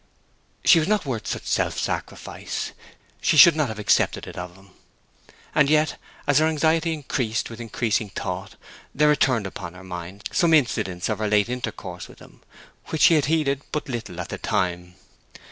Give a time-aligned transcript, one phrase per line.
[0.65, 2.71] She was not worth such self sacrifice;
[3.21, 4.71] she should not have accepted it of him.
[5.53, 5.89] And then,
[6.25, 8.55] as her anxiety increased with increasing thought,
[8.95, 12.41] there returned upon her mind some incidents of her late intercourse with him,
[12.87, 14.95] which she had heeded but little at the time.